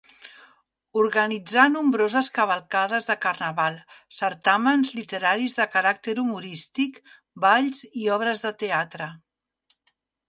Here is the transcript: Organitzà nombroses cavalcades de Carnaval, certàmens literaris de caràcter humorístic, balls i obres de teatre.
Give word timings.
Organitzà 1.01 1.65
nombroses 1.73 2.29
cavalcades 2.37 3.05
de 3.09 3.15
Carnaval, 3.25 3.77
certàmens 4.21 4.91
literaris 5.01 5.53
de 5.61 5.69
caràcter 5.77 6.17
humorístic, 6.25 6.99
balls 7.47 7.87
i 8.05 8.11
obres 8.19 8.43
de 8.47 8.55
teatre. 8.65 9.13